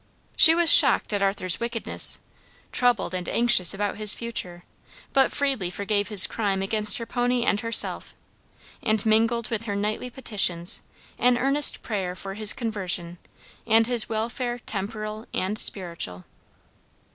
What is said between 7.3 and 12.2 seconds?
and herself, and mingled with her nightly petitions an earnest prayer